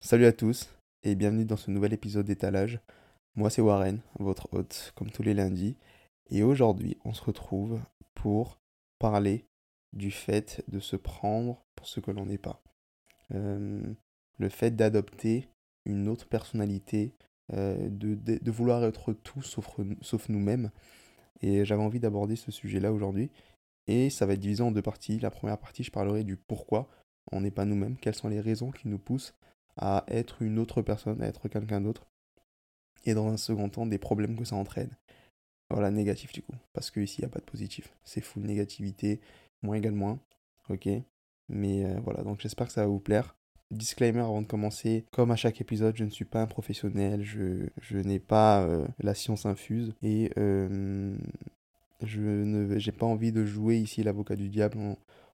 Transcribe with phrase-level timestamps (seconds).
[0.00, 0.68] Salut à tous
[1.02, 2.78] et bienvenue dans ce nouvel épisode d'étalage.
[3.34, 5.76] Moi c'est Warren, votre hôte, comme tous les lundis.
[6.30, 7.80] Et aujourd'hui on se retrouve
[8.14, 8.60] pour
[9.00, 9.44] parler
[9.92, 12.62] du fait de se prendre pour ce que l'on n'est pas.
[13.34, 13.82] Euh,
[14.38, 15.48] le fait d'adopter
[15.84, 17.12] une autre personnalité,
[17.52, 19.68] euh, de, vouloir être tout sauf,
[20.00, 20.70] sauf nous-mêmes.
[21.40, 23.30] Et j'avais envie d'aborder ce sujet-là aujourd'hui.
[23.88, 25.18] Et ça va être divisé en deux parties.
[25.18, 26.88] La première partie, je parlerai du pourquoi
[27.32, 29.34] on n'est pas nous-mêmes, quelles sont les raisons qui nous poussent
[29.78, 32.06] à être une autre personne, à être quelqu'un d'autre.
[33.04, 34.90] Et dans un second temps, des problèmes que ça entraîne.
[35.70, 36.54] Voilà, négatif du coup.
[36.72, 37.94] Parce que ici, il n'y a pas de positif.
[38.04, 39.20] C'est full négativité,
[39.62, 40.18] moins égale moins.
[40.68, 40.88] Ok
[41.48, 43.36] Mais euh, voilà, donc j'espère que ça va vous plaire.
[43.70, 47.96] Disclaimer avant de commencer, comme à chaque épisode, je ne suis pas un professionnel, je,
[47.98, 51.14] n'ai pas euh, la science infuse et euh,
[52.02, 54.78] je ne j'ai pas envie de jouer ici l'avocat du diable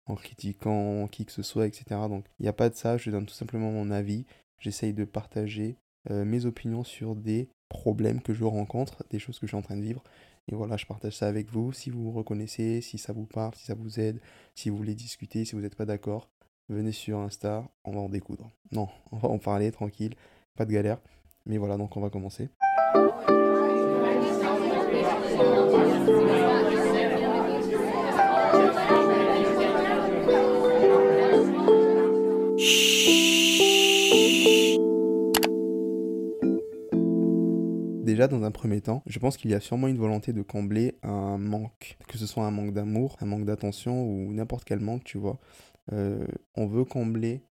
[0.06, 1.84] en critiquant qui que ce soit, etc.
[2.08, 4.26] Donc il n'y a pas de ça, je donne tout simplement mon avis,
[4.58, 5.76] j'essaye de partager
[6.10, 9.62] euh, mes opinions sur des problèmes que je rencontre, des choses que je suis en
[9.62, 10.02] train de vivre.
[10.48, 11.72] Et voilà, je partage ça avec vous.
[11.72, 14.20] Si vous vous reconnaissez, si ça vous parle, si ça vous aide,
[14.54, 16.28] si vous voulez discuter, si vous n'êtes pas d'accord,
[16.68, 18.50] venez sur Insta, on va en découdre.
[18.72, 20.14] Non, on va en parler tranquille,
[20.56, 21.00] pas de galère.
[21.46, 22.50] Mais voilà, donc on va commencer.
[38.14, 40.98] Déjà, dans un premier temps, je pense qu'il y a sûrement une volonté de combler
[41.02, 45.04] un manque, que ce soit un manque d'amour, un manque d'attention ou n'importe quel manque,
[45.04, 45.38] tu vois.
[45.92, 47.42] Euh, on veut combler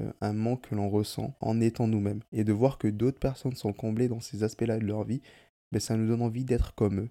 [0.00, 2.20] euh, un manque que l'on ressent en étant nous-mêmes.
[2.32, 5.22] Et de voir que d'autres personnes sont comblées dans ces aspects-là de leur vie,
[5.70, 7.10] ben, ça nous donne envie d'être comme eux.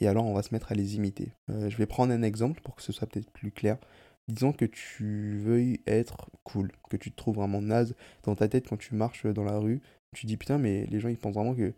[0.00, 1.32] Et alors, on va se mettre à les imiter.
[1.50, 3.78] Euh, je vais prendre un exemple pour que ce soit peut-être plus clair.
[4.26, 8.66] Disons que tu veuilles être cool, que tu te trouves vraiment naze dans ta tête
[8.68, 9.80] quand tu marches dans la rue.
[10.16, 11.74] Tu dis putain, mais les gens ils pensent vraiment que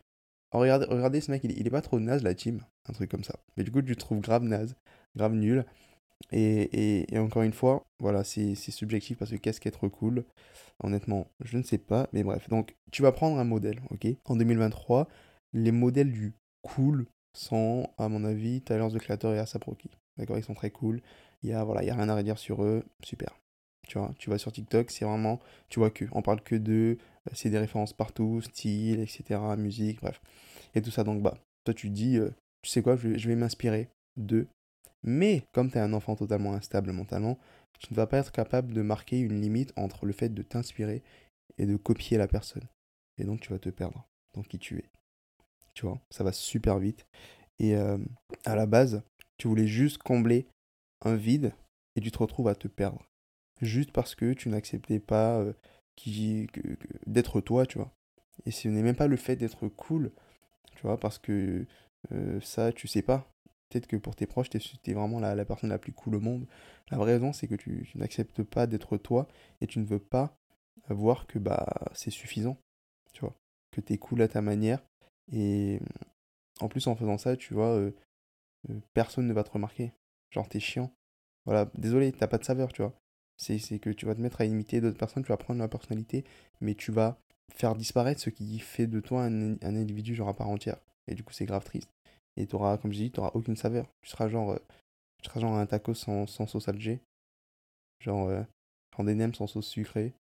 [0.52, 3.38] regardez, regardez ce mec, il, est pas trop naze la team, un truc comme ça.
[3.56, 4.76] Mais du coup, tu te trouves grave naze,
[5.16, 5.64] grave nul.
[6.32, 10.24] Et, encore une fois, voilà, c'est subjectif parce que qu'est-ce qu'être cool?
[10.82, 12.48] Honnêtement, je ne sais pas, mais bref.
[12.48, 14.06] Donc, tu vas prendre un modèle, ok?
[14.24, 15.08] En 2023,
[15.52, 19.90] les modèles du cool sont, à mon avis, Tyler the Creator et Asap Rocky.
[20.16, 20.38] D'accord?
[20.38, 21.02] Ils sont très cool.
[21.42, 22.84] Il y a, voilà, il y a rien à redire sur eux.
[23.02, 23.38] Super.
[23.86, 26.98] Tu vois, tu vas sur TikTok, c'est vraiment, tu vois que, on parle que de,
[27.32, 30.20] c'est des références partout, style, etc., musique, bref.
[30.74, 32.30] Et tout ça, donc, bah, toi, tu dis, euh,
[32.62, 34.46] tu sais quoi, je, vais m'inspirer de.
[35.02, 37.38] Mais, comme tu es un enfant totalement instable mentalement,
[37.78, 41.02] tu ne vas pas être capable de marquer une limite entre le fait de t'inspirer
[41.58, 42.66] et de copier la personne.
[43.18, 44.84] Et donc, tu vas te perdre dans qui tu es.
[45.74, 47.06] Tu vois, ça va super vite.
[47.58, 47.98] Et euh,
[48.44, 49.02] à la base,
[49.38, 50.46] tu voulais juste combler
[51.04, 51.52] un vide
[51.94, 53.06] et tu te retrouves à te perdre
[53.62, 55.52] juste parce que tu n'acceptais pas euh,
[55.96, 56.48] qui,
[57.06, 57.92] d'être toi, tu vois.
[58.44, 60.12] Et ce n'est même pas le fait d'être cool,
[60.76, 61.66] tu vois, parce que
[62.12, 63.32] euh, ça, tu sais pas.
[63.68, 66.46] Peut-être que pour tes proches, tu es, vraiment la, personne la plus cool au monde.
[66.90, 69.26] La vraie raison, c'est que tu, n'acceptes pas d'être toi
[69.60, 70.36] et tu ne veux pas
[70.88, 72.56] voir que bah c'est suffisant,
[73.12, 73.34] tu vois.
[73.72, 74.84] Que tu es cool à ta manière.
[75.32, 75.80] Et
[76.60, 77.90] en plus, en faisant ça, tu vois, euh,
[78.94, 79.92] personne ne va te remarquer.
[80.30, 80.92] Genre, t'es chiant.
[81.44, 82.94] Voilà, désolé, t'as pas de saveur, tu vois.
[83.38, 86.24] C'est que tu vas te mettre à imiter d'autres personnes, tu vas prendre leur personnalité,
[86.60, 87.18] mais tu vas
[87.54, 90.78] faire disparaître ce qui fait de toi un, un individu genre à part entière.
[91.06, 91.90] Et du coup, c'est grave triste.
[92.36, 93.86] Et tu auras, comme je dis, tu auras aucune saveur.
[94.02, 94.58] Tu seras genre, euh,
[95.22, 97.00] tu seras genre un taco sans, sans sauce algée.
[98.00, 98.42] Genre, euh,
[98.96, 100.14] genre des nems sans sauce sucrée.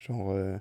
[0.00, 0.58] Genre, euh,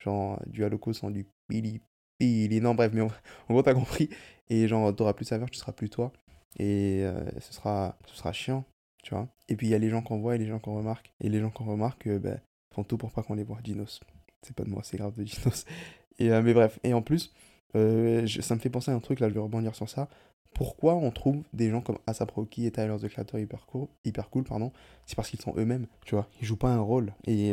[0.00, 1.80] genre du haloco sans du pili
[2.18, 2.60] pili.
[2.60, 3.10] Non, bref, mais en,
[3.48, 4.08] gros, t'as compris.
[4.48, 6.12] Et genre, t'auras plus de saveur, tu seras plus toi.
[6.58, 8.64] Et euh, ce, sera, ce sera chiant
[9.04, 9.28] tu vois.
[9.48, 11.12] Et puis il y a les gens qu'on voit et les gens qu'on remarque.
[11.20, 12.40] Et les gens qu'on remarque, euh, ben,
[12.74, 13.60] font tout pour pas qu'on les voit.
[13.62, 14.00] Dinos.
[14.42, 15.64] C'est pas de moi, c'est grave de Dinos.
[16.18, 17.32] Et, euh, mais bref, et en plus,
[17.74, 20.08] euh, ça me fait penser à un truc, là je vais rebondir sur ça.
[20.54, 24.30] Pourquoi on trouve des gens comme Asap Rocky et Tyler the Creator hyper cool, hyper
[24.30, 24.70] cool pardon,
[25.06, 26.28] c'est parce qu'ils sont eux-mêmes, tu vois.
[26.40, 27.12] Ils jouent pas un rôle.
[27.26, 27.52] Et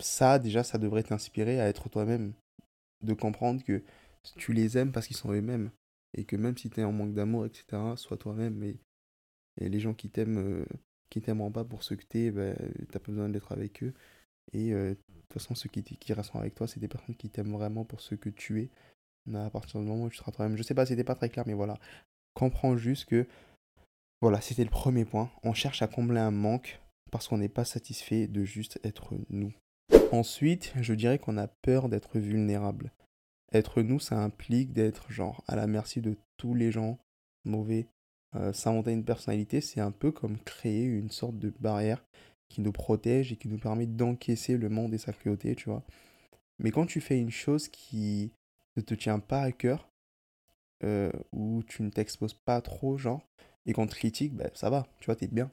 [0.00, 2.34] ça, déjà, ça devrait t'inspirer à être toi-même.
[3.02, 3.82] De comprendre que
[4.36, 5.70] tu les aimes parce qu'ils sont eux-mêmes.
[6.14, 7.64] Et que même si tu es en manque d'amour, etc.,
[7.96, 8.74] sois toi-même.
[9.60, 10.64] Et les gens qui t'aiment, euh,
[11.10, 12.54] qui t'aimeront pas pour ce que t'es, bah,
[12.90, 13.94] t'as pas besoin d'être avec eux.
[14.52, 17.30] Et euh, de toute façon, ceux qui, qui resteront avec toi, c'est des personnes qui
[17.30, 18.70] t'aiment vraiment pour ce que tu es.
[19.34, 20.56] À partir du moment où tu seras toi-même.
[20.56, 21.78] Je sais pas, c'était pas très clair, mais voilà.
[22.34, 23.26] Comprends juste que,
[24.20, 25.30] voilà, c'était le premier point.
[25.44, 26.80] On cherche à combler un manque
[27.12, 29.54] parce qu'on n'est pas satisfait de juste être nous.
[30.10, 32.90] Ensuite, je dirais qu'on a peur d'être vulnérable.
[33.52, 36.98] Être nous, ça implique d'être genre à la merci de tous les gens
[37.44, 37.86] mauvais,
[38.34, 42.04] euh, s'inventer une personnalité, c'est un peu comme créer une sorte de barrière
[42.48, 45.82] qui nous protège et qui nous permet d'encaisser le monde et sa cruauté, tu vois.
[46.58, 48.32] Mais quand tu fais une chose qui
[48.76, 49.88] ne te tient pas à cœur,
[50.84, 53.26] euh, où tu ne t'exposes pas trop, genre,
[53.66, 55.50] et qu'on te critique, ben, ça va, tu vois, t'es bien.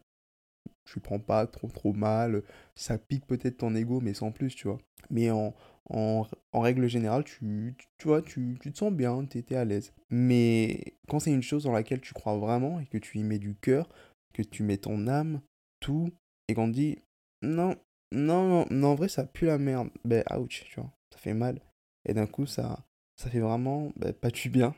[0.85, 2.43] Tu prends pas trop trop mal,
[2.75, 4.79] ça pique peut-être ton ego, mais sans plus, tu vois.
[5.11, 5.53] Mais en,
[5.89, 9.93] en, règle générale, tu, tu, vois, tu, tu, te sens bien, tu es, à l'aise.
[10.09, 13.39] Mais quand c'est une chose dans laquelle tu crois vraiment et que tu y mets
[13.39, 13.89] du cœur,
[14.33, 15.41] que tu mets ton âme,
[15.79, 16.11] tout,
[16.47, 16.99] et qu'on te dit
[17.41, 17.75] non,
[18.11, 21.61] non, non, en vrai, ça pue la merde, ben, ouch, tu vois, ça fait mal.
[22.05, 22.85] Et d'un coup, ça,
[23.17, 24.75] ça fait vraiment ben, pas du bien.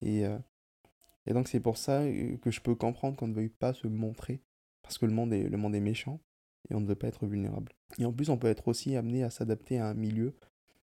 [0.00, 0.38] Et, euh,
[1.26, 3.86] et donc, c'est pour ça euh, que je peux comprendre qu'on ne veuille pas se
[3.86, 4.40] montrer,
[4.82, 6.20] parce que le monde est, le monde est méchant
[6.70, 7.72] et on ne veut pas être vulnérable.
[7.98, 10.34] Et en plus, on peut être aussi amené à s'adapter à un milieu,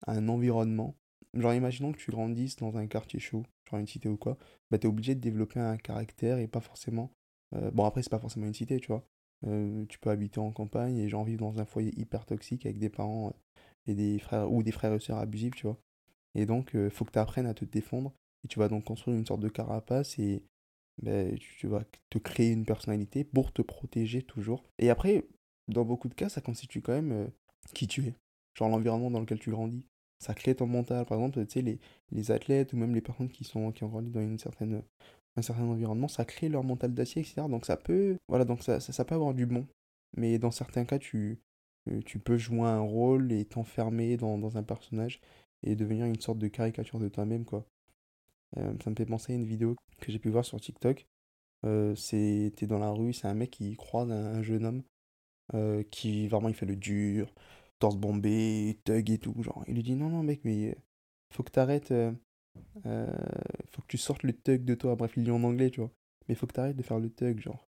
[0.08, 0.96] un environnement.
[1.34, 4.38] Genre, imaginons que tu grandisses dans un quartier chaud, genre une cité ou quoi,
[4.70, 7.14] bah t'es obligé de développer un caractère et pas forcément.
[7.56, 9.06] Euh, bon, après, c'est pas forcément une cité, tu vois.
[9.48, 12.78] Euh, tu peux habiter en campagne et genre vivre dans un foyer hyper toxique avec
[12.78, 15.80] des parents euh, et des frères ou des frères et sœurs abusifs, tu vois.
[16.36, 18.14] Et donc, il faut que tu apprennes à te défendre
[18.44, 20.44] et tu vas donc construire une sorte de carapace et
[21.02, 24.64] ben, tu vas te créer une personnalité pour te protéger toujours.
[24.78, 25.26] Et après,
[25.68, 27.32] dans beaucoup de cas, ça constitue quand même
[27.74, 28.16] qui tu es.
[28.56, 29.86] Genre l'environnement dans lequel tu grandis.
[30.20, 31.06] Ça crée ton mental.
[31.06, 31.80] Par exemple, tu sais, les,
[32.12, 34.84] les athlètes ou même les personnes qui, sont, qui ont grandi dans une certaine,
[35.36, 37.48] un certain environnement, ça crée leur mental d'acier, etc.
[37.50, 39.68] Donc ça peut, voilà, donc ça, ça, peut avoir du bon.
[40.18, 41.40] Mais dans certains cas, tu,
[42.06, 45.22] tu peux jouer un rôle et t'enfermer dans, dans, un personnage
[45.64, 47.66] et devenir une sorte de caricature de toi-même, quoi.
[48.56, 51.06] ça me fait penser à une vidéo que j'ai pu voir sur TikTok.
[51.66, 51.96] Euh,
[52.64, 54.84] dans la rue, c'est un mec qui croise un jeune homme
[55.54, 57.34] euh, qui vraiment il fait le dur,
[57.82, 59.36] torse bombé, thug et tout.
[59.44, 60.78] Genre, il lui dit non, non, mec, mais
[61.34, 62.12] faut que t'arrêtes, euh,
[62.86, 63.08] euh,
[63.72, 64.96] faut que tu sortes le thug de toi.
[64.96, 65.92] Bref, il dit en anglais, tu vois.
[66.28, 67.68] Mais faut que t'arrêtes de faire le thug, genre.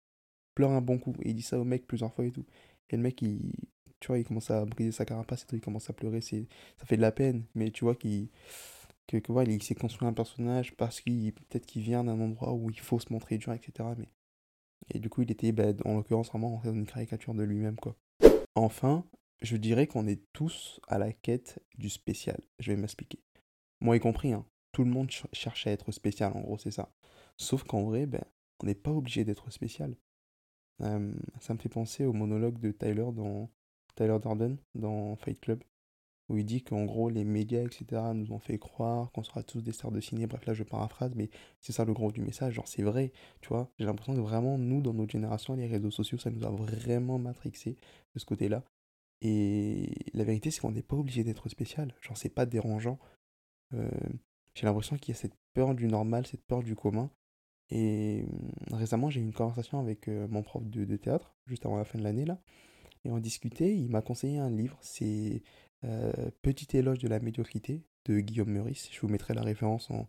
[0.56, 1.16] Pleure un bon coup.
[1.24, 2.46] Et il dit ça au mec plusieurs fois et tout.
[2.90, 3.54] Et le mec, il,
[4.00, 6.22] tu vois, il commence à briser sa carapace et tout, il commence à pleurer.
[6.22, 6.48] C'est,
[6.78, 8.30] ça fait de la peine, mais tu vois qu'il
[9.08, 12.54] que, que voilà, il s'est construit un personnage parce qu'il peut-être qu'il vient d'un endroit
[12.54, 13.90] où il faut se montrer dur, etc.
[13.98, 14.10] Mais
[14.94, 17.96] et du coup, il était, bah, en l'occurrence, vraiment en une caricature de lui-même, quoi.
[18.56, 19.06] Enfin,
[19.42, 22.40] je dirais qu'on est tous à la quête du spécial.
[22.60, 23.20] Je vais m'expliquer.
[23.80, 24.46] Moi y compris, hein.
[24.72, 26.94] Tout le monde cherche à être spécial, en gros, c'est ça.
[27.36, 28.24] Sauf qu'en vrai, ben,
[28.62, 29.96] on n'est pas obligé d'être spécial.
[30.80, 33.50] ça me fait penser au monologue de Tyler dans
[33.96, 35.64] Tyler Durden dans Fight Club
[36.32, 39.62] où il dit qu'en gros les médias, etc., nous ont fait croire qu'on sera tous
[39.62, 40.28] des stars de ciné.
[40.28, 41.30] Bref, là je paraphrase, mais
[41.60, 42.54] c'est ça le gros du message.
[42.54, 43.12] Genre, c'est vrai,
[43.42, 43.70] tu vois.
[43.78, 47.20] J'ai l'impression que vraiment, nous, dans notre génération, les réseaux sociaux, ça nous a vraiment
[47.20, 47.76] matrixé
[48.16, 48.64] de ce côté-là.
[49.22, 51.94] Et la vérité, c'est qu'on n'est pas obligé d'être spécial.
[52.02, 53.00] Genre, c'est pas dérangeant.
[53.74, 53.90] Euh,
[54.56, 57.12] j'ai l'impression qu'il y a cette peur du normal, cette peur du commun.
[57.70, 61.78] Et hum, récemment, j'ai eu une conversation avec euh, mon prof de, théâtre, juste avant
[61.78, 62.40] la fin de l'année, là.
[63.06, 65.42] Et on discutait, il m'a conseillé un livre, c'est
[65.86, 66.12] euh,
[66.44, 68.90] Petit éloge de la médiocrité de Guillaume Meurice.
[68.92, 70.08] Je vous mettrai la référence en,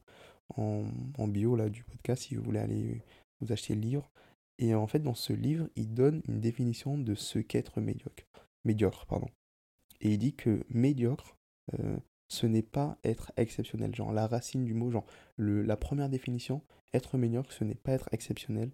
[0.56, 3.02] en, bio là, du podcast si vous voulez aller
[3.40, 4.10] vous acheter le livre.
[4.58, 8.24] Et en fait, dans ce livre, il donne une définition de ce qu'être médiocre.
[8.64, 9.28] Médiocre, pardon.
[10.00, 11.36] Et il dit que médiocre,
[11.78, 11.98] euh,
[12.28, 13.94] ce n'est pas être exceptionnel.
[13.94, 15.06] Genre, la racine du mot, genre,
[15.36, 16.62] le, la première définition,
[16.92, 18.70] être médiocre, ce n'est pas être exceptionnel.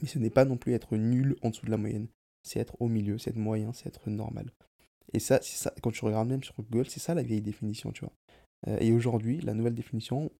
[0.00, 2.08] Mais ce n'est pas non plus être nul en dessous de la moyenne.
[2.42, 4.50] C'est être au milieu, c'est être moyen, c'est être normal.
[5.12, 5.40] Et ça,
[5.82, 8.12] quand tu regardes même sur Google, c'est ça la vieille définition, tu vois.
[8.68, 10.30] Euh, et aujourd'hui, la nouvelle définition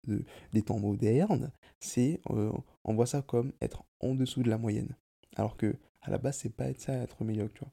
[0.52, 2.52] des temps modernes, c'est euh,
[2.84, 4.96] on voit ça comme être en dessous de la moyenne.
[5.36, 7.72] Alors que à la base, c'est pas être ça, être médiocre, tu vois.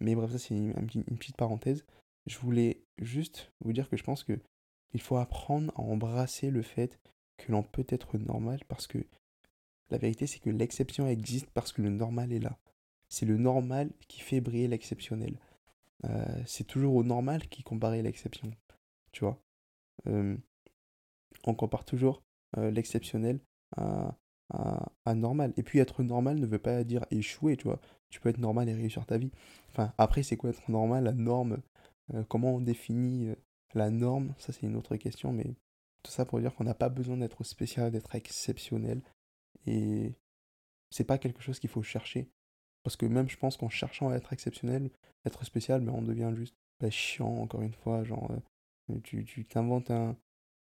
[0.00, 0.72] Mais bref, ça c'est une,
[1.18, 1.84] petite parenthèse.
[2.26, 4.38] Je voulais juste vous dire que je pense que
[4.92, 6.98] il faut apprendre à embrasser le fait
[7.36, 8.98] que l'on peut être normal parce que
[9.90, 12.58] la vérité c'est que l'exception existe parce que le normal est là.
[13.08, 15.38] C'est le normal qui fait briller l'exceptionnel.
[16.04, 18.50] Euh, c'est toujours au normal qui comparait l'exception.
[19.12, 19.40] Tu vois
[20.06, 22.22] On compare toujours
[22.56, 23.40] euh, l'exceptionnel
[23.76, 24.16] à,
[24.50, 25.52] à, normal.
[25.56, 27.80] Et puis être normal ne veut pas dire échouer, tu vois.
[28.10, 29.30] Tu peux être normal et réussir ta vie.
[29.70, 31.58] Enfin, après, c'est quoi être normal La norme,
[32.14, 33.34] euh, comment on définit
[33.74, 34.34] la norme?
[34.38, 35.54] Ça, c'est une autre question, mais
[36.02, 39.02] tout ça pour dire qu'on n'a pas besoin d'être spécial, d'être exceptionnel.
[39.66, 40.12] Et
[40.90, 42.28] c'est pas quelque chose qu'il faut chercher.
[42.82, 44.90] Parce que même, je pense qu'en cherchant à être exceptionnel,
[45.24, 48.04] être spécial, mais on devient juste bah, chiant, encore une fois.
[48.04, 48.30] Genre,
[48.90, 50.16] euh, tu t'inventes un.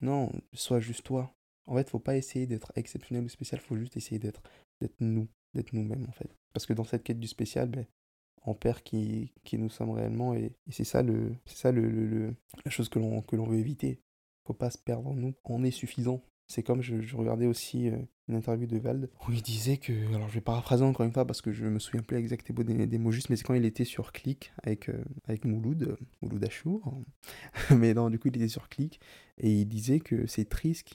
[0.02, 1.34] Non, sois juste toi.
[1.68, 4.42] En fait, faut pas essayer d'être exceptionnel ou spécial, faut juste essayer d'être
[5.00, 6.36] nous, d'être nous-mêmes, en fait.
[6.54, 7.86] Parce que dans cette quête du spécial, ben,
[8.46, 12.34] on perd qui, qui nous sommes réellement, et, c'est ça, le, ça le,
[12.66, 14.02] la chose que l'on veut éviter.
[14.46, 15.36] Faut pas se perdre en nous.
[15.46, 16.24] On est suffisant.
[16.52, 17.96] C'est comme je, regardais aussi euh,
[18.28, 21.24] une interview de Vald où il disait que, alors je vais paraphraser encore une fois
[21.24, 23.64] parce que je me souviens plus exactement des, des mots justes, mais c'est quand il
[23.64, 26.94] était sur Click avec, euh, avec Mouloud, Mouloud Achour.
[27.72, 29.00] mais non, du coup il était sur Click
[29.38, 30.86] et il disait que c'est triste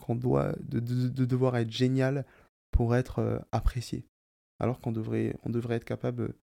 [0.00, 2.26] qu'on doit de, de, devoir être génial
[2.74, 4.04] pour être euh, apprécié.
[4.58, 6.34] Alors qu'on devrait, on devrait être capable,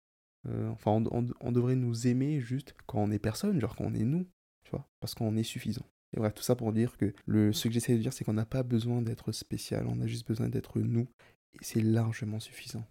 [0.69, 4.03] enfin on, on devrait nous aimer juste quand on est personne, genre quand on est
[4.03, 4.25] nous,
[4.63, 5.85] tu vois, parce qu'on est suffisant.
[6.15, 8.33] Et bref, tout ça pour dire que le, ce que j'essaie de dire, c'est qu'on
[8.33, 11.07] n'a pas besoin d'être spécial, on a juste besoin d'être nous,
[11.53, 12.85] et c'est largement suffisant.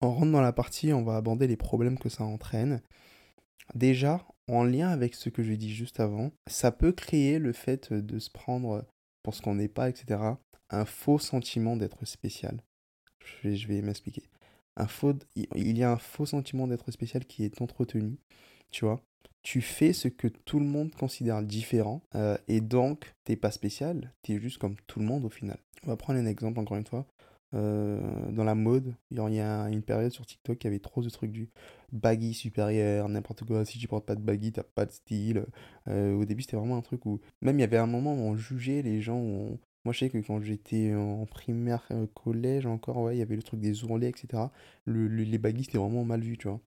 [0.00, 2.82] En rentre dans la partie, on va aborder les problèmes que ça entraîne.
[3.74, 7.92] Déjà, en lien avec ce que j'ai dit juste avant, ça peut créer le fait
[7.92, 8.84] de se prendre
[9.22, 10.20] pour ce qu'on n'est pas, etc.,
[10.70, 12.62] un faux sentiment d'être spécial.
[13.42, 14.24] Je vais, m'expliquer.
[14.76, 18.18] Un faux, il y a un faux sentiment d'être spécial qui est entretenu,
[18.70, 19.00] tu vois,
[19.42, 24.12] tu fais ce que tout le monde considère différent euh, et donc t'es pas spécial,
[24.22, 25.58] t'es juste comme tout le monde au final.
[25.84, 27.06] On va prendre un exemple encore une fois.
[27.54, 28.00] Euh,
[28.32, 31.30] dans la mode, il y a une période sur TikTok qui avait trop de trucs
[31.30, 31.50] du
[31.92, 33.64] baggy supérieur, n'importe quoi.
[33.64, 35.46] Si tu portes pas de baggy, t'as pas de style.
[35.88, 38.18] Euh, au début, c'était vraiment un truc où même il y avait un moment où
[38.18, 39.58] on jugeait les gens.
[39.84, 43.42] Moi, je sais que quand j'étais en primaire, collège encore, ouais, il y avait le
[43.42, 44.50] truc des ourlets, etc.
[44.86, 46.60] les baggy, c'était vraiment mal vu, tu vois.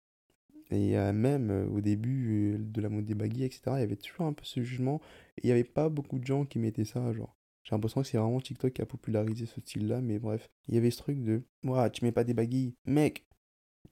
[0.71, 3.83] Et euh, même euh, au début euh, de la mode des baguilles, etc., il y
[3.83, 5.01] avait toujours un peu ce jugement.
[5.41, 7.36] Il n'y avait pas beaucoup de gens qui mettaient ça, genre.
[7.63, 10.50] J'ai l'impression que c'est vraiment TikTok qui a popularisé ce style-là, mais bref.
[10.67, 12.75] Il y avait ce truc de, ouais, tu mets pas des baguilles.
[12.86, 13.25] Mec,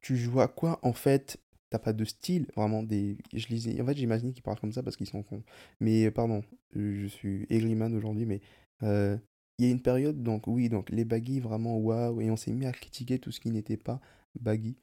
[0.02, 1.38] tu joues à quoi en fait?
[1.70, 3.18] T'as pas de style, vraiment des.
[3.34, 3.82] Je lisais.
[3.82, 5.44] En fait, j'imagine qu'ils parlent comme ça parce qu'ils sont cons.
[5.80, 6.44] Mais pardon,
[6.76, 8.42] je suis Egriman aujourd'hui, mais
[8.86, 12.52] il y a une période, donc oui, donc les baguilles vraiment waouh, et on s'est
[12.52, 14.00] mis à critiquer tout ce qui n'était pas
[14.40, 14.78] baggy.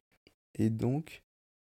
[0.54, 1.22] Et donc,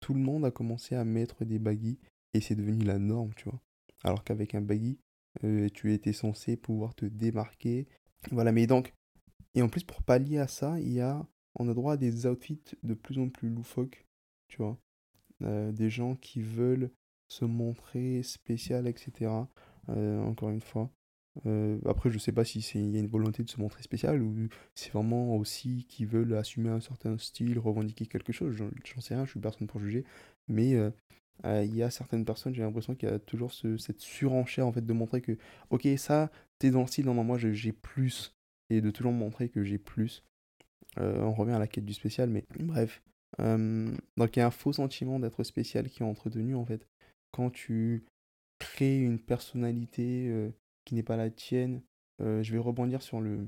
[0.01, 1.99] tout le monde a commencé à mettre des baggy
[2.35, 3.61] et c'est devenu la norme, tu vois.
[4.05, 4.99] Alors qu'avec un baggy,
[5.45, 7.87] euh, tu étais censé pouvoir te démarquer.
[8.31, 8.93] Voilà, mais donc,
[9.55, 11.27] et en plus pour pallier à ça, il y a,
[11.59, 14.07] on a droit à des outfits de plus en plus loufoques,
[14.49, 14.79] tu vois.
[15.43, 16.91] Euh, des gens qui veulent
[17.29, 19.33] se montrer spécial, etc.
[19.89, 20.91] Euh, encore une fois.
[21.87, 24.49] Après, je sais pas si il y a une volonté de se montrer spécial ou
[24.75, 28.57] c'est vraiment aussi qu'ils veulent assumer un certain style, revendiquer quelque chose.
[28.57, 30.05] J'en sais rien, je suis personne pour juger.
[30.49, 30.71] Mais
[31.45, 34.85] il y a certaines personnes, j'ai l'impression qu'il y a toujours cette surenchère en fait
[34.85, 35.37] de montrer que,
[35.71, 38.35] ok, ça, t'es dans le style, non, non, moi j'ai plus.
[38.71, 40.25] Et de toujours montrer que j'ai plus.
[40.97, 43.03] on revient à la quête du spécial, mais bref.
[43.39, 46.87] donc il y a un faux sentiment d'être spécial qui est entretenu en fait.
[47.33, 48.05] Quand tu
[48.59, 50.51] crées une personnalité
[50.87, 51.83] qui n'est pas la tienne.
[52.23, 53.47] Euh, je vais rebondir sur le,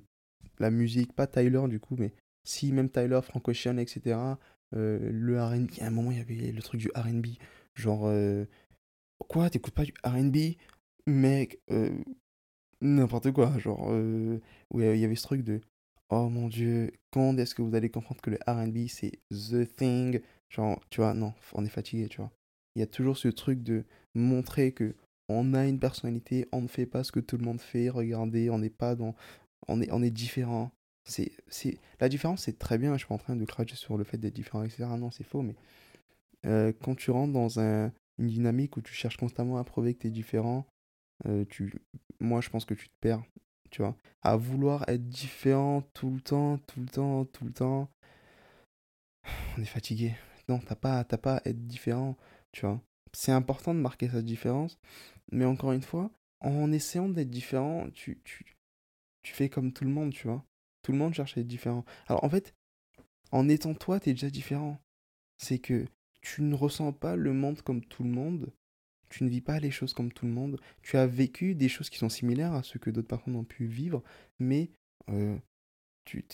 [0.58, 2.12] la musique, pas Tyler du coup, mais
[2.44, 4.18] si même Tyler, Frank Ocean, etc.
[4.74, 7.26] Euh, le RB, à un moment il y avait le truc du RB,
[7.74, 8.44] genre euh,
[9.28, 10.56] quoi, t'écoutes pas du RB
[11.06, 11.58] Mec,
[12.82, 15.62] n'importe quoi, genre où il y avait ce truc de
[16.10, 20.20] oh mon dieu, quand est-ce que vous allez comprendre que le RB c'est the thing?
[20.50, 22.30] Genre, tu vois, non, on est fatigué, tu vois.
[22.74, 24.94] Il y a toujours ce truc de montrer que
[25.28, 28.50] on a une personnalité, on ne fait pas ce que tout le monde fait, regardez,
[28.50, 29.14] on n'est pas dans...
[29.68, 30.70] On est, différent.
[31.04, 31.78] C'est, c'est...
[32.00, 34.16] La différence, c'est très bien, je suis pas en train de cracher sur le fait
[34.16, 34.86] d'être différent, etc.
[34.98, 35.56] Non, c'est faux, mais
[36.46, 40.00] euh, quand tu rentres dans un, une dynamique où tu cherches constamment à prouver que
[40.00, 40.66] tu es différent,
[41.26, 41.44] euh,
[42.20, 43.22] moi, je pense que tu te perds,
[43.70, 43.96] tu vois.
[44.22, 47.90] À vouloir être différent tout le temps, tout le temps, tout le temps,
[49.56, 50.14] on est fatigué.
[50.48, 52.16] Non, t'as pas, t'as pas à être différent,
[52.52, 52.80] tu vois.
[53.12, 54.78] C'est important de marquer sa différence,
[55.32, 56.10] mais encore une fois,
[56.40, 58.56] en essayant d'être différent, tu, tu,
[59.22, 60.44] tu fais comme tout le monde, tu vois.
[60.82, 61.84] Tout le monde cherche à être différent.
[62.06, 62.54] Alors en fait,
[63.32, 64.80] en étant toi, tu es déjà différent.
[65.38, 65.86] C'est que
[66.20, 68.52] tu ne ressens pas le monde comme tout le monde.
[69.08, 70.60] Tu ne vis pas les choses comme tout le monde.
[70.82, 73.66] Tu as vécu des choses qui sont similaires à ce que d'autres personnes ont pu
[73.66, 74.02] vivre,
[74.38, 74.70] mais
[75.08, 75.36] euh,
[76.04, 76.24] tu,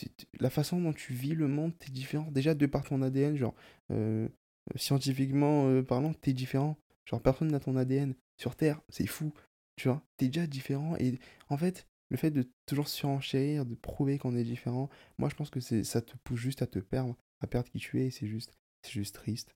[0.41, 2.31] la façon dont tu vis le monde, t'es différent.
[2.31, 3.55] Déjà, de par ton ADN, genre,
[3.91, 4.29] euh,
[4.77, 6.77] scientifiquement euh, parlant, t'es différent.
[7.07, 9.33] Genre, personne n'a ton ADN sur Terre, c'est fou.
[9.77, 10.97] Tu vois, t'es déjà différent.
[10.97, 11.19] Et
[11.49, 15.51] en fait, le fait de toujours surenchérir, de prouver qu'on est différent, moi je pense
[15.51, 18.57] que ça te pousse juste à te perdre, à perdre qui tu es, c'est juste,
[18.83, 19.55] c'est juste triste.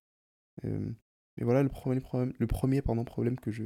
[0.64, 0.90] Euh,
[1.36, 3.64] mais voilà, le premier problème, le premier pardon, problème que je,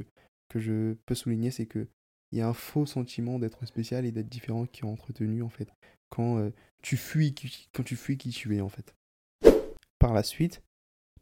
[0.49, 1.87] que je peux souligner, c'est que
[2.31, 5.49] il y a un faux sentiment d'être spécial et d'être différent qui est entretenu en
[5.49, 5.71] fait
[6.09, 6.49] quand euh,
[6.81, 7.33] tu fuis
[7.73, 8.95] quand tu fuis qui tu es en fait.
[9.99, 10.61] Par la suite,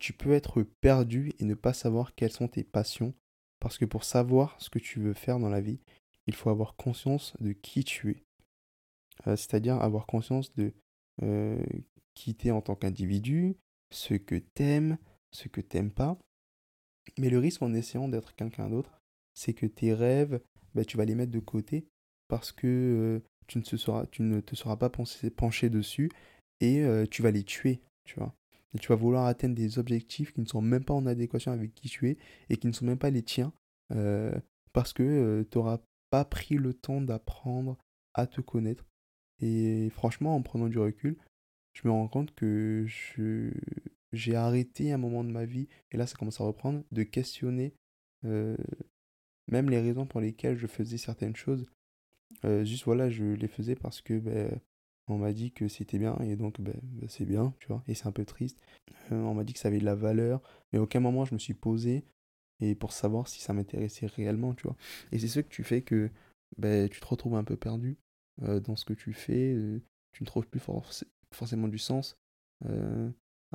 [0.01, 3.13] tu peux être perdu et ne pas savoir quelles sont tes passions,
[3.59, 5.79] parce que pour savoir ce que tu veux faire dans la vie,
[6.25, 8.23] il faut avoir conscience de qui tu es.
[9.27, 10.73] Euh, c'est-à-dire avoir conscience de
[11.21, 11.63] euh,
[12.15, 13.55] qui tu es en tant qu'individu,
[13.91, 14.97] ce que t'aimes,
[15.31, 16.17] ce que t'aimes pas.
[17.19, 18.99] Mais le risque en essayant d'être quelqu'un d'autre,
[19.35, 20.41] c'est que tes rêves,
[20.73, 21.85] bah, tu vas les mettre de côté
[22.27, 26.09] parce que euh, tu ne, seras, tu ne te seras pas penché dessus
[26.59, 28.33] et euh, tu vas les tuer, tu vois.
[28.79, 31.89] Tu vas vouloir atteindre des objectifs qui ne sont même pas en adéquation avec qui
[31.89, 32.17] tu es
[32.49, 33.53] et qui ne sont même pas les tiens
[33.91, 34.33] euh,
[34.71, 37.77] parce que euh, tu n'auras pas pris le temps d'apprendre
[38.13, 38.85] à te connaître.
[39.39, 41.17] Et franchement, en prenant du recul,
[41.73, 43.51] je me rends compte que je,
[44.13, 47.73] j'ai arrêté un moment de ma vie, et là ça commence à reprendre, de questionner
[48.23, 51.65] même les raisons pour lesquelles je faisais certaines choses.
[52.43, 54.59] juste voilà, je les faisais parce que ben,
[55.11, 57.93] on m'a dit que c'était bien et donc ben, ben, c'est bien, tu vois, et
[57.93, 58.59] c'est un peu triste.
[59.11, 60.41] on m'a dit que ça avait de la valeur,
[60.71, 62.03] mais aucun moment je me suis posé
[62.59, 64.75] et pour savoir si ça m'intéressait réellement, tu vois.
[65.11, 66.09] Et c'est ce que tu fais que
[66.57, 67.97] ben, tu te retrouves un peu perdu
[68.41, 69.55] dans ce que tu fais,
[70.13, 70.61] tu ne trouves plus
[71.31, 72.17] forcément du sens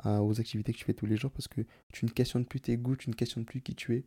[0.05, 1.61] aux activités que tu fais tous les jours parce que
[1.93, 4.05] tu ne questionnes plus tes goûts, tu ne questionnes plus qui tu es.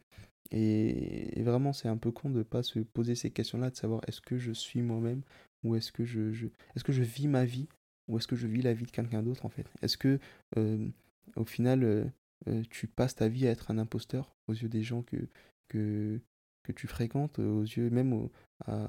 [0.52, 4.00] Et, vraiment, c'est un peu con de ne pas se poser ces questions-là, de savoir
[4.06, 5.22] est-ce que je suis moi-même
[5.62, 7.68] ou est-ce que je, est-ce que je vis ma vie?
[8.08, 9.66] Ou est-ce que je vis la vie de quelqu'un d'autre en fait?
[9.82, 10.18] Est-ce que
[11.36, 12.12] au final
[12.70, 16.20] tu passes ta vie à être un imposteur aux yeux des gens que,
[16.74, 18.28] tu fréquentes, aux yeux même
[18.66, 18.88] à,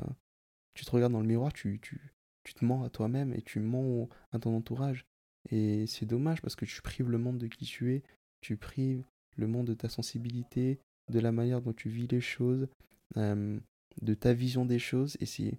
[0.73, 4.39] tu te regardes dans le miroir, tu te mens à toi-même et tu mens à
[4.39, 5.05] ton entourage.
[5.49, 8.03] Et c'est dommage parce que tu prives le monde de qui tu es,
[8.41, 9.03] tu prives
[9.37, 10.79] le monde de ta sensibilité,
[11.11, 12.67] de la manière dont tu vis les choses,
[13.15, 15.57] de ta vision des choses, et c'est,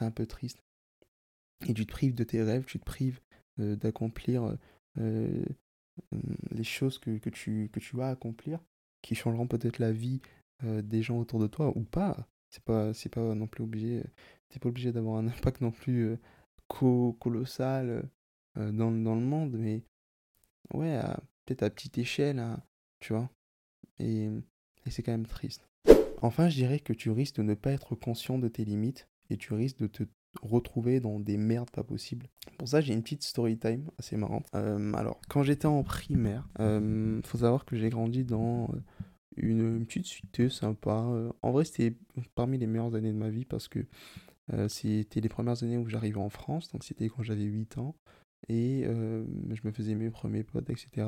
[0.00, 0.62] un peu triste.
[1.66, 3.20] Et tu te prives de tes rêves, tu te prives
[3.58, 4.56] d'accomplir
[4.96, 8.60] les choses que, que, tu, que tu vas accomplir,
[9.02, 10.20] qui changeront peut-être la vie
[10.62, 12.28] des gens autour de toi, ou pas.
[12.50, 14.02] C'est pas, c'est pas non plus obligé,
[14.48, 16.18] t'es pas obligé d'avoir un impact non plus
[16.68, 18.08] colossal
[18.54, 19.82] dans, dans, le monde, mais
[20.74, 21.00] ouais,
[21.46, 22.62] peut-être à petite échelle, hein,
[23.00, 23.30] tu vois.
[23.98, 24.30] Et
[24.86, 25.68] et c'est quand même triste.
[26.22, 29.36] Enfin, je dirais que tu risques de ne pas être conscient de tes limites et
[29.36, 30.04] tu risques de te
[30.42, 32.26] retrouver dans des merdes pas possibles.
[32.58, 34.46] Pour ça, j'ai une petite story time assez marrante.
[34.54, 38.80] Euh, alors, quand j'étais en primaire, euh, faut savoir que j'ai grandi dans euh,
[39.36, 41.06] une, petite cité sympa.
[41.42, 41.96] En vrai, c'était
[42.34, 43.80] parmi les meilleures années de ma vie parce que
[44.68, 47.96] c'était les premières années où j'arrivais en France, donc c'était quand j'avais 8 ans.
[48.48, 51.06] Et je me faisais mes premiers potes, etc.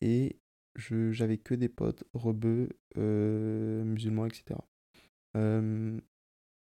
[0.00, 0.38] Et
[0.76, 4.60] j'avais que des potes rebeux, euh, musulmans, etc.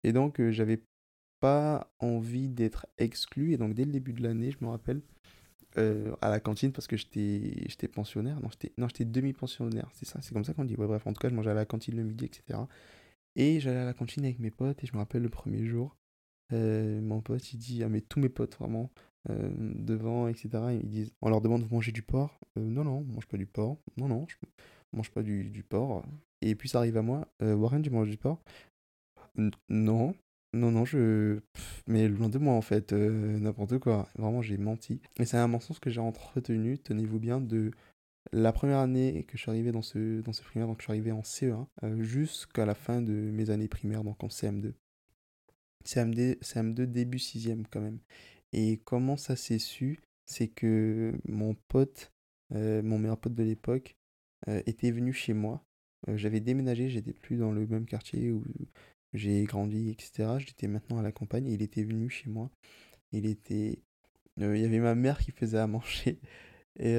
[0.04, 0.82] et donc, euh, j'avais
[1.40, 3.54] pas envie d'être exclu.
[3.54, 5.02] Et donc, dès le début de l'année, je me rappelle,
[5.78, 8.40] euh, à la cantine, parce que j'étais pensionnaire.
[8.42, 10.76] Non, j'étais demi-pensionnaire, c'est ça, c'est comme ça qu'on dit.
[10.76, 12.68] Ouais, bref, en tout cas, je mangeais à la cantine le midi, etc.
[13.36, 15.96] Et j'allais à la cantine avec mes potes, et je me rappelle le premier jour,
[16.52, 18.92] mon pote, il dit, ah, mais tous mes potes, vraiment,
[19.30, 20.74] euh, devant, etc.
[20.74, 22.40] Ils disent, on leur demande, vous mangez du porc?
[22.58, 23.78] Euh, Non, non, on mange pas du porc.
[23.98, 24.36] Non, non, je
[24.94, 26.04] mange pas du, du porc.
[26.42, 28.42] Et puis ça arrive à moi, euh, Warren, tu manges du porc?
[29.36, 30.14] Non,
[30.54, 31.40] non, non, je.
[31.88, 34.08] mais loin de moi en fait, n'importe quoi.
[34.18, 35.02] Vraiment, j'ai menti.
[35.20, 37.72] Et c'est un mensonge que j'ai entretenu, tenez-vous bien, de
[38.32, 40.92] la première année que je suis arrivé dans ce, dans ce primaire, donc je suis
[40.92, 41.68] arrivé en CE1,
[42.02, 44.74] jusqu'à la fin de mes années primaires, donc en CM2.
[45.86, 48.00] CM2, CM2 début 6ème quand même.
[48.54, 50.00] Et comment ça s'est su?
[50.26, 52.12] C'est que mon pote,
[52.54, 53.98] euh, mon meilleur pote de l'époque,
[54.48, 55.64] euh, était venu chez moi.
[56.08, 58.44] Euh, j'avais déménagé, j'étais plus dans le même quartier où
[59.14, 60.38] j'ai grandi, etc.
[60.40, 62.52] J'étais maintenant à la campagne il était venu chez moi.
[63.12, 63.80] Il était.
[64.38, 66.20] Il y avait ma mère qui faisait à manger.
[66.82, 66.96] Et,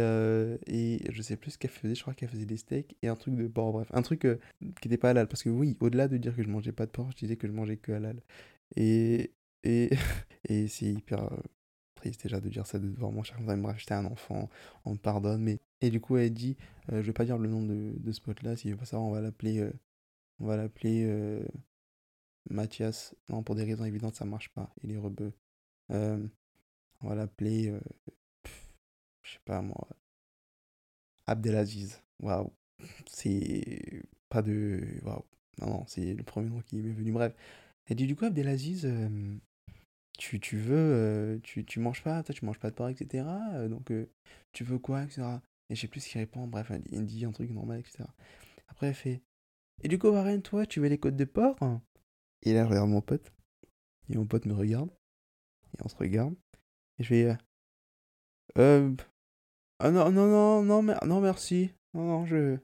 [0.66, 3.16] et je sais plus ce qu'elle faisait, je crois qu'elle faisait des steaks et un
[3.16, 4.20] truc de porc, bref, un truc
[4.60, 5.26] qui n'était pas halal.
[5.26, 7.46] Parce que oui, au-delà de dire que je mangeais pas de porc, je disais que
[7.46, 8.20] je mangeais que halal.
[8.76, 9.32] Et,
[9.64, 9.90] et,
[10.48, 11.36] et c'est hyper euh,
[11.94, 13.24] triste déjà de dire ça devant moi.
[13.24, 14.48] Chaque fois, bref, j'étais un enfant,
[14.84, 15.42] on me pardonne.
[15.42, 15.58] Mais...
[15.80, 16.56] Et du coup, elle dit
[16.92, 19.08] euh, Je vais pas dire le nom de, de ce pote-là, s'il veut pas savoir,
[19.08, 19.60] on va l'appeler.
[19.60, 19.72] Euh,
[20.40, 21.04] on va l'appeler
[22.48, 23.14] Mathias.
[23.28, 24.72] Non, pour des raisons évidentes, ça marche pas.
[24.82, 25.32] Il est rebeu.
[25.90, 26.28] on
[27.02, 27.74] va l'appeler.
[29.22, 29.88] je sais pas moi.
[31.26, 32.02] Abdelaziz.
[32.20, 32.52] Waouh.
[33.06, 34.80] C'est pas de.
[35.02, 35.24] Waouh.
[35.60, 37.12] Non, non, c'est le premier nom qui m'est venu.
[37.12, 37.34] Bref.
[37.86, 38.86] Elle dit du coup, Abdelaziz,
[40.20, 43.26] tu, tu veux, euh, tu, tu manges pas, toi tu manges pas de porc, etc.
[43.54, 44.06] Euh, donc euh,
[44.52, 45.22] tu veux quoi, etc.
[45.70, 48.04] Et je sais plus ce qu'il répond, bref, il dit un truc normal, etc.
[48.68, 49.22] Après elle fait,
[49.82, 51.56] et du coup Warren, toi tu veux les côtes de porc
[52.42, 53.32] Et là je regarde mon pote,
[54.08, 54.90] et mon pote me regarde,
[55.74, 56.34] et on se regarde,
[56.98, 57.36] et je fais,
[58.58, 58.94] euh,
[59.78, 62.58] ah non, non, non, non, non merci, non, non, je,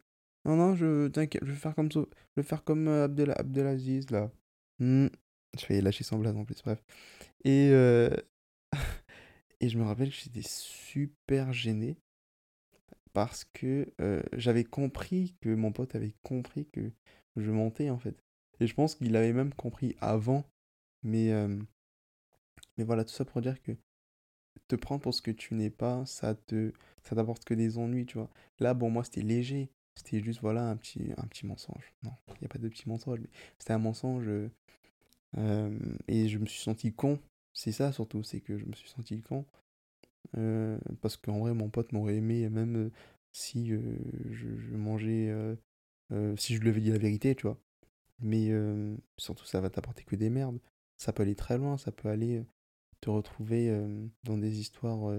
[0.44, 2.00] non, non, je, t'inquiète, je vais faire comme je
[2.36, 4.30] vais faire comme Abdel, Abdelaziz là.
[4.78, 5.08] Hmm.
[5.58, 6.82] Je vais lâcher son blague en plus, bref.
[7.44, 8.10] Et, euh,
[9.60, 11.96] et je me rappelle que j'étais super gêné
[13.12, 16.92] parce que euh, j'avais compris que mon pote avait compris que
[17.36, 18.22] je mentais en fait.
[18.60, 20.44] Et je pense qu'il avait même compris avant,
[21.02, 21.58] mais, euh,
[22.76, 23.72] Mais voilà, tout ça pour dire que
[24.68, 26.72] te prendre pour ce que tu n'es pas, ça te
[27.04, 28.30] ça t'apporte que des ennuis, tu vois.
[28.58, 29.70] Là, bon, moi, c'était léger.
[29.96, 31.94] C'était juste, voilà, un petit, un petit mensonge.
[32.04, 34.28] Non, il n'y a pas de petit mensonge, mais c'était un mensonge.
[35.38, 37.18] Euh, et je me suis senti con.
[37.52, 39.44] C'est ça, surtout, c'est que je me suis senti con.
[40.38, 42.90] Euh, parce qu'en vrai, mon pote m'aurait aimé, même euh,
[43.32, 45.32] si je, mangeais...
[46.36, 47.58] si je lui avais dit la vérité, tu vois.
[48.20, 48.50] Mais
[49.18, 50.58] surtout, ça va t'apporter que des merdes.
[50.96, 52.44] Ça peut aller très loin, ça peut aller
[53.00, 53.70] te retrouver
[54.24, 55.10] dans des histoires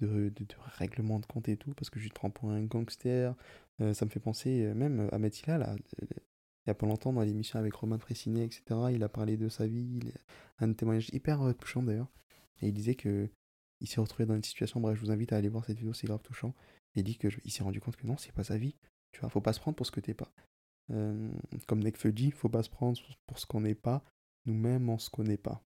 [0.00, 0.46] de, de,
[0.78, 3.34] règlement de compte et tout, parce que je te prends pour un gangster.
[3.78, 5.76] ça me fait penser même à Mathila, là,
[6.66, 8.62] il y a pas longtemps, dans l'émission avec Romain Fressinet, etc.,
[8.92, 9.98] il a parlé de sa vie,
[10.58, 12.12] un témoignage hyper touchant d'ailleurs.
[12.60, 13.28] Et il disait que
[13.80, 15.94] il s'est retrouvé dans une situation, bref, je vous invite à aller voir cette vidéo,
[15.94, 16.54] c'est grave touchant.
[16.94, 18.76] Il dit qu'il s'est rendu compte que non, c'est pas sa vie.
[19.12, 20.30] Tu vois, faut pas se prendre pour ce que t'es pas.
[20.90, 21.30] Euh,
[21.66, 24.04] comme Nekfeu dit, faut pas se prendre pour ce qu'on n'est pas.
[24.46, 25.62] Nous-mêmes, on se connaît pas.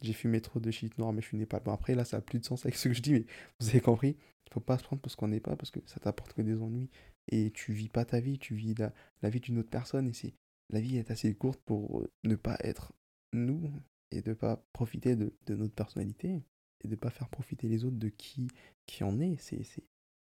[0.00, 1.60] J'ai fumé trop de shit noir, mais je fumais pas.
[1.60, 3.26] Bon, après, là, ça a plus de sens avec ce que je dis, mais
[3.60, 4.16] vous avez compris.
[4.52, 6.60] Faut pas se prendre pour ce qu'on n'est pas, parce que ça t'apporte que des
[6.60, 6.90] ennuis.
[7.28, 10.08] Et tu vis pas ta vie, tu vis la, vie d'une autre personne.
[10.08, 10.34] Et c'est
[10.70, 12.92] la vie est assez courte pour ne pas être
[13.32, 13.72] nous
[14.10, 16.42] et de pas profiter de, de notre personnalité
[16.84, 18.48] et de pas faire profiter les autres de qui,
[18.86, 19.36] qui en est.
[19.36, 19.62] C'est,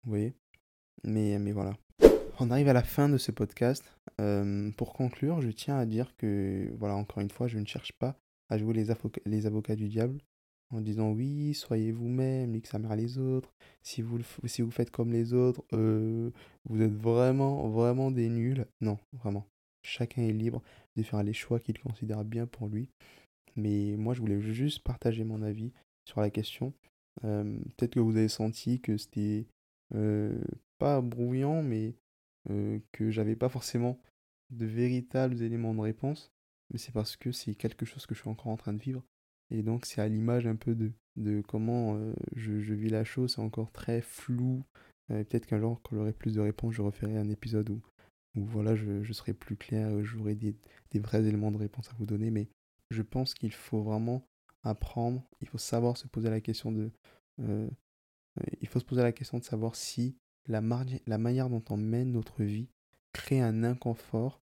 [0.03, 0.35] Vous voyez?
[1.03, 1.77] Mais, mais voilà.
[2.37, 3.89] On arrive à la fin de ce podcast.
[4.19, 7.93] Euh, pour conclure, je tiens à dire que, voilà, encore une fois, je ne cherche
[7.93, 8.17] pas
[8.49, 10.19] à jouer les, avocats du diable
[10.71, 13.53] en disant oui, soyez vous-même, nique sa mère les autres.
[13.83, 16.29] Si vous, si vous faites comme les autres, euh,
[16.69, 18.65] vous êtes vraiment, vraiment des nuls.
[18.81, 19.47] Non, vraiment.
[19.83, 20.61] Chacun est libre
[20.97, 22.89] de faire les choix qu'il considère bien pour lui.
[23.55, 25.71] Mais moi, je voulais juste partager mon avis
[26.03, 26.73] sur la question.
[27.23, 29.45] Euh, peut-être que vous avez senti que c'était
[30.77, 31.93] pas brouillant, mais
[32.49, 33.99] euh, que j'avais pas forcément
[34.51, 36.31] de véritables éléments de réponse,
[36.71, 39.03] mais c'est parce que c'est quelque chose que je suis encore en train de vivre.
[39.51, 43.33] Et donc c'est à l'image un peu de, de comment euh, je, vis la chose,
[43.35, 44.63] c'est encore très flou.
[45.11, 47.81] Euh, peut-être qu'un jour, quand j'aurai plus de réponses, je referai un épisode où,
[48.35, 50.55] où voilà, je, je serai plus clair, j'aurai des,
[50.91, 52.47] des vrais éléments de réponse à vous donner, mais
[52.91, 54.23] je pense qu'il faut vraiment
[54.63, 56.91] apprendre, il faut savoir se poser la question de...
[58.61, 60.15] il faut se poser la question de savoir si
[60.47, 62.67] la, manière dont on mène notre vie
[63.13, 64.41] crée un inconfort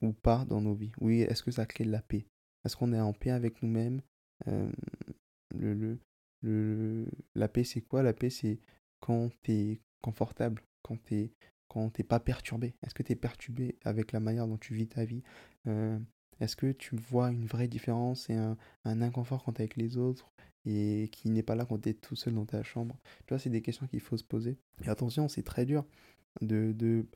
[0.00, 0.92] ou pas dans nos vies.
[1.00, 2.26] Oui, est-ce que ça crée de la paix?
[2.64, 4.02] Est-ce qu'on est en paix avec nous-mêmes?
[4.48, 4.70] Euh,
[7.34, 8.02] La paix, c'est quoi?
[8.02, 8.58] La paix, c'est
[9.00, 11.30] quand tu es confortable, quand tu
[11.68, 12.74] quand t'es pas perturbé.
[12.82, 15.22] Est-ce que tu es perturbé avec la manière dont tu vis ta vie?
[15.66, 15.98] Euh,
[16.38, 19.76] Est-ce que tu vois une vraie différence et un, un inconfort quand tu es avec
[19.76, 20.30] les autres?
[20.64, 22.96] Et qui n'est pas là quand tu es tout seul dans ta chambre
[23.26, 24.58] Tu vois, c'est des questions qu'il faut se poser.
[24.84, 25.84] Et attention, c'est très dur.
[26.40, 27.06] De, de...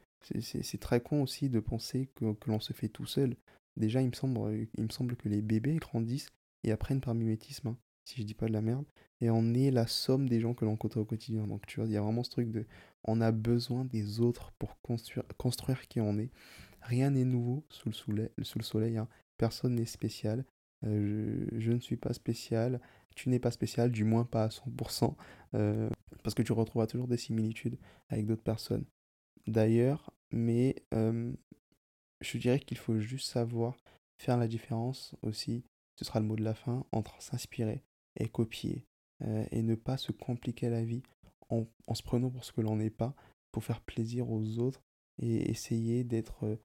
[0.40, 3.36] C'est très con aussi de penser que, que l'on se fait tout seul.
[3.76, 6.30] Déjà, il me, semble, il me semble que les bébés grandissent
[6.64, 8.86] et apprennent par mimétisme, hein, si je dis pas de la merde.
[9.20, 11.46] Et on est la somme des gens que l'on côtoie au quotidien.
[11.46, 12.66] Donc tu vois, il y a vraiment ce truc de...
[13.04, 16.30] On a besoin des autres pour construire, construire qui on est.
[16.80, 18.30] Rien n'est nouveau sous le soleil.
[18.42, 19.08] Sous le soleil hein.
[19.38, 20.44] Personne n'est spécial.
[20.84, 22.80] Euh, je, je, ne suis pas spécial
[23.16, 25.16] tu n'es pas spécial, du moins pas à 100%,
[25.54, 25.90] euh,
[26.22, 28.84] parce que tu retrouveras toujours des similitudes avec d'autres personnes.
[29.46, 31.32] D'ailleurs, mais euh,
[32.20, 33.76] je dirais qu'il faut juste savoir
[34.20, 35.64] faire la différence aussi,
[35.96, 37.82] ce sera le mot de la fin, entre s'inspirer
[38.20, 38.84] et copier,
[39.22, 41.02] euh, et ne pas se compliquer la vie
[41.48, 43.14] en, en se prenant pour ce que l'on n'est pas,
[43.50, 44.82] pour faire plaisir aux autres,
[45.18, 46.58] et essayer d'être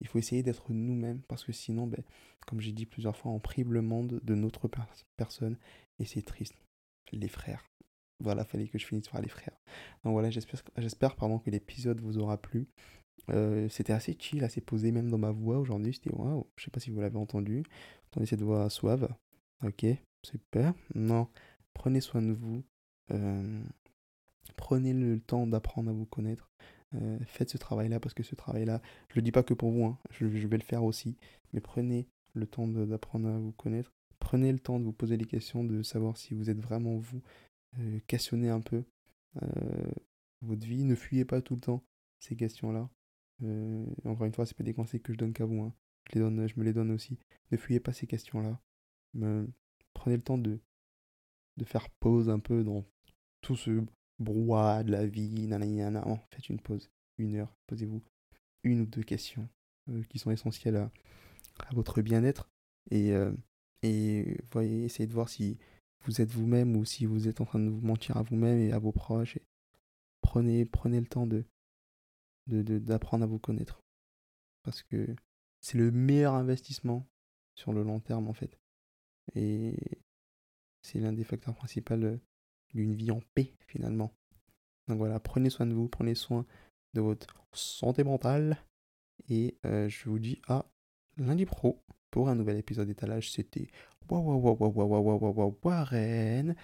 [0.00, 2.02] il faut essayer d'être nous-mêmes parce que sinon, ben,
[2.46, 4.68] comme j'ai dit plusieurs fois, on prive le monde de notre
[5.16, 5.56] personne
[5.98, 6.54] et c'est triste.
[7.12, 7.64] Les frères.
[8.22, 9.56] Voilà, fallait que je finisse par les frères.
[10.02, 12.66] Donc voilà, j'espère pardon que l'épisode vous aura plu.
[13.30, 15.94] Euh, c'était assez chill, assez posé même dans ma voix aujourd'hui.
[15.94, 17.64] C'était waouh, je sais pas si vous l'avez entendu.
[18.06, 19.08] Entendez cette voix suave.
[19.64, 19.86] Ok,
[20.24, 20.74] super.
[20.94, 21.28] Non,
[21.74, 22.62] prenez soin de vous.
[23.12, 23.62] Euh,
[24.56, 26.50] prenez le temps d'apprendre à vous connaître.
[26.94, 29.84] Euh, faites ce travail-là parce que ce travail-là, je le dis pas que pour vous,
[29.84, 31.16] hein, je, vais le faire aussi.
[31.52, 33.92] Mais prenez le temps d'apprendre à vous connaître.
[34.18, 37.22] Prenez le temps de vous poser les questions, de savoir si vous êtes vraiment vous.
[37.78, 38.84] Euh, questionnez un peu
[39.42, 39.90] euh,
[40.42, 40.84] votre vie.
[40.84, 41.84] Ne fuyez pas tout le temps
[42.18, 42.88] ces questions-là.
[43.42, 45.62] Euh, encore une fois, c'est pas des conseils que je donne qu'à vous.
[45.62, 45.74] Hein.
[46.08, 47.18] Je, les donne, je me les donne aussi.
[47.50, 48.60] Ne fuyez pas ces questions-là.
[49.92, 50.60] prenez le temps de,
[51.56, 52.84] de faire pause un peu dans
[53.42, 53.84] tout ce
[54.18, 55.46] brouhaha de la vie.
[55.46, 56.04] Nanana.
[56.30, 56.90] faites une pause.
[57.18, 57.54] Une heure.
[57.66, 58.02] Posez-vous
[58.62, 59.48] une ou deux questions
[60.08, 60.90] qui sont essentielles à,
[61.72, 62.50] votre bien-être.
[62.90, 63.12] Et
[63.82, 65.58] et voyez, essayez de voir si
[66.04, 68.72] vous êtes vous-même ou si vous êtes en train de vous mentir à vous-même et
[68.72, 69.36] à vos proches.
[69.36, 69.42] Et
[70.22, 71.44] prenez, prenez le temps de
[72.46, 73.82] d'apprendre à vous connaître.
[74.62, 75.14] Parce que
[75.60, 77.06] c'est le meilleur investissement
[77.54, 78.58] sur le long terme en fait.
[79.34, 79.76] Et
[80.82, 82.18] c'est l'un des facteurs principaux euh,
[82.76, 84.12] d'une vie en paix finalement.
[84.88, 86.46] Donc voilà, prenez soin de vous, prenez soin
[86.94, 88.58] de votre santé mentale.
[89.28, 90.66] Et euh, je vous dis à
[91.16, 93.30] lundi pro pour un nouvel épisode d'étalage.
[93.32, 93.68] C'était
[95.64, 96.54] Warren.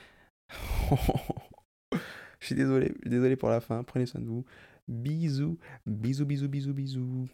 [2.40, 3.82] Je suis désolé, désolé pour la fin.
[3.84, 4.44] Prenez soin de vous.
[4.88, 7.28] Bisous, bisous, bisous, bisous, bisous.